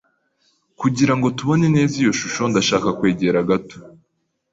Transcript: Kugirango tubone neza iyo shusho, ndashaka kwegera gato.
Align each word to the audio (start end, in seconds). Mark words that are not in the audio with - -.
Kugirango 0.79 1.27
tubone 1.37 1.65
neza 1.75 1.93
iyo 2.01 2.11
shusho, 2.19 2.41
ndashaka 2.51 2.87
kwegera 2.97 3.47
gato. 3.49 3.77